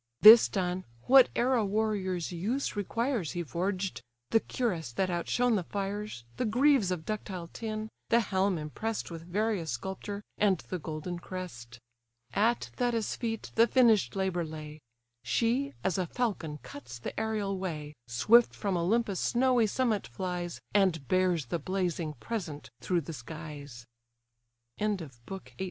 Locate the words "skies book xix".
23.13-25.51